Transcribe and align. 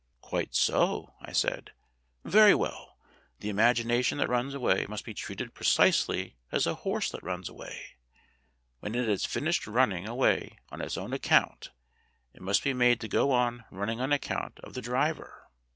"Quite 0.21 0.55
so," 0.55 1.13
I 1.21 1.31
said. 1.31 1.73
"Very 2.25 2.55
well; 2.55 2.97
the 3.39 3.49
imagination 3.49 4.17
that 4.17 4.29
runs 4.29 4.55
away 4.55 4.87
must 4.89 5.05
be 5.05 5.13
treated 5.13 5.53
precisely 5.53 6.37
as 6.51 6.65
a 6.65 6.73
horse 6.73 7.11
that 7.11 7.21
runs 7.21 7.49
away. 7.49 7.97
When 8.79 8.95
it 8.95 9.07
has 9.07 9.25
finished 9.25 9.67
running 9.67 10.07
away 10.07 10.57
on 10.69 10.81
its 10.81 10.97
own 10.97 11.13
account 11.13 11.69
it 12.33 12.41
must 12.41 12.63
be 12.63 12.73
made 12.73 12.99
to 13.01 13.07
go 13.07 13.29
on 13.29 13.65
running 13.69 14.01
on 14.01 14.11
account 14.11 14.59
of 14.61 14.73
the 14.73 14.81
driver." 14.81 15.43